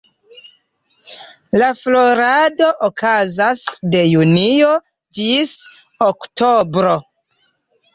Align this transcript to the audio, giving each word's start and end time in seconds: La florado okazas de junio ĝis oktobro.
La 1.63 1.67
florado 1.81 2.71
okazas 2.89 3.63
de 3.95 4.03
junio 4.17 4.75
ĝis 5.21 5.57
oktobro. 6.13 7.01